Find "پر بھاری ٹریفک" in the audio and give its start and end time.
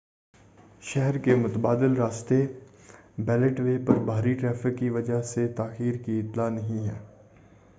3.87-4.77